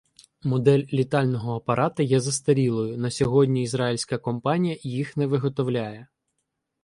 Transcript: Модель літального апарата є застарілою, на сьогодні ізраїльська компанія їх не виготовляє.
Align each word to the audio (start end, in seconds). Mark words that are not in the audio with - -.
Модель 0.43 0.85
літального 0.93 1.55
апарата 1.55 2.03
є 2.03 2.19
застарілою, 2.19 2.97
на 2.97 3.11
сьогодні 3.11 3.63
ізраїльська 3.63 4.17
компанія 4.17 4.77
їх 4.83 5.17
не 5.17 5.27
виготовляє. 5.27 6.07